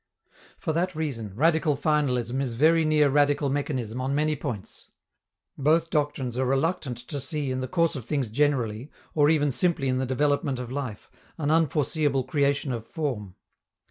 [0.57, 4.89] For that reason, radical finalism is very near radical mechanism on many points.
[5.59, 9.89] Both doctrines are reluctant to see in the course of things generally, or even simply
[9.89, 13.35] in the development of life, an unforeseeable creation of form.